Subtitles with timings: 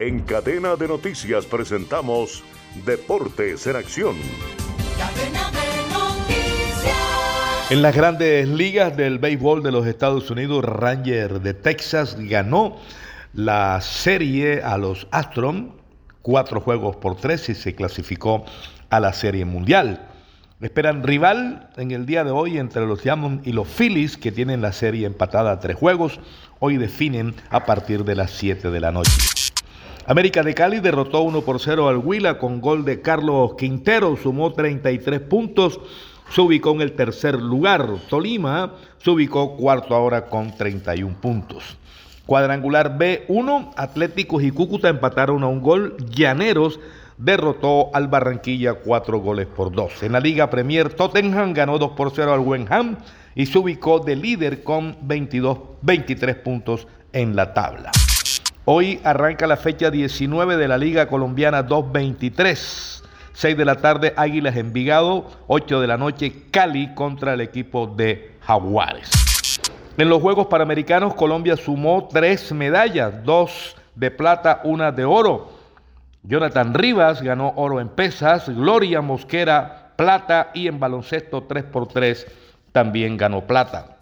[0.00, 2.44] En cadena de noticias presentamos
[2.86, 4.14] Deportes en Acción.
[7.68, 12.76] En las grandes ligas del béisbol de los Estados Unidos, Ranger de Texas ganó
[13.32, 15.64] la serie a los Astros,
[16.22, 18.44] cuatro juegos por tres y se clasificó
[18.90, 20.06] a la serie mundial.
[20.60, 24.62] Esperan rival en el día de hoy entre los Diamonds y los Phillies, que tienen
[24.62, 26.20] la serie empatada a tres juegos.
[26.60, 29.10] Hoy definen a partir de las 7 de la noche.
[30.08, 34.54] América de Cali derrotó 1 por 0 al Huila con gol de Carlos Quintero, sumó
[34.54, 35.78] 33 puntos,
[36.30, 37.86] se ubicó en el tercer lugar.
[38.08, 41.76] Tolima se ubicó cuarto ahora con 31 puntos.
[42.24, 45.94] Cuadrangular B1, Atléticos y Cúcuta empataron a un gol.
[46.08, 46.80] Llaneros
[47.18, 50.02] derrotó al Barranquilla cuatro goles por dos.
[50.02, 52.96] En la Liga Premier, Tottenham ganó 2 por 0 al Wenham
[53.34, 57.90] y se ubicó de líder con 22, 23 puntos en la tabla.
[58.70, 63.02] Hoy arranca la fecha 19 de la Liga Colombiana 223.
[63.32, 65.24] 6 de la tarde, Águilas Envigado.
[65.46, 69.08] 8 de la noche, Cali contra el equipo de Jaguares.
[69.96, 75.50] En los Juegos Panamericanos, Colombia sumó tres medallas: dos de plata, una de oro.
[76.22, 82.26] Jonathan Rivas ganó oro en pesas, Gloria Mosquera plata y en baloncesto 3x3
[82.72, 83.96] también ganó plata.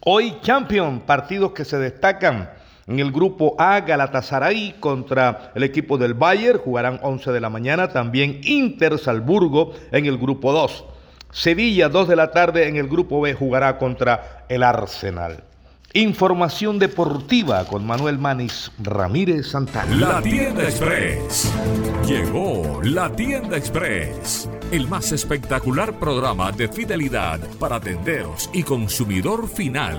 [0.00, 2.58] Hoy Champion, partidos que se destacan.
[2.86, 7.88] En el grupo A, Galatasaray contra el equipo del Bayern, jugarán 11 de la mañana.
[7.88, 10.84] También Inter Salburgo en el grupo 2.
[11.32, 15.44] Sevilla, 2 de la tarde en el grupo B, jugará contra el Arsenal.
[15.92, 19.92] Información deportiva con Manuel Manis Ramírez Santana.
[19.96, 21.52] La tienda Express.
[22.06, 24.48] Llegó la tienda Express.
[24.70, 29.98] El más espectacular programa de fidelidad para tenderos y consumidor final.